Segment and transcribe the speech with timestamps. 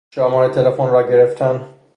[0.13, 1.67] شماره تلفن را گرفتن